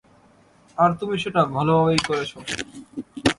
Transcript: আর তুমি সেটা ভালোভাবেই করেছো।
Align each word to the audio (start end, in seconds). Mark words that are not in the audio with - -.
আর 0.77 0.89
তুমি 0.93 1.15
সেটা 1.19 1.41
ভালোভাবেই 1.45 2.01
করেছো। 2.07 2.37